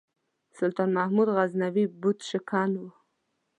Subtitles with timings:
[0.57, 2.83] سلطان محمود غزنوي بُت شکن و.